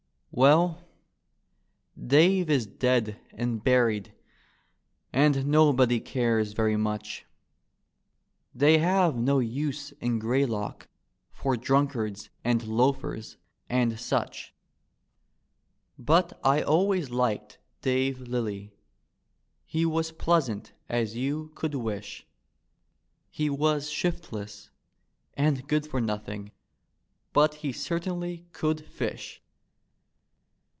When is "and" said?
3.33-3.61, 5.11-5.45, 12.45-12.65, 13.67-13.99, 25.33-25.67